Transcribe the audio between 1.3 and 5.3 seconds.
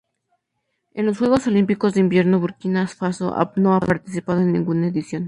Olímpicos de Invierno Burkina Faso no ha participado en ninguna edición.